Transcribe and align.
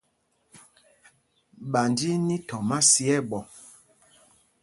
Ɓanj 1.71 1.99
í 2.07 2.09
í 2.15 2.21
ní 2.27 2.35
tombá 2.47 2.77
sī 2.91 3.05
ɛɓɔ. 3.17 3.39